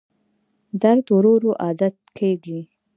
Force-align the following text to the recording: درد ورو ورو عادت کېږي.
درد 0.81 1.05
ورو 1.15 1.31
ورو 1.37 1.51
عادت 1.63 1.95
کېږي. 2.17 2.59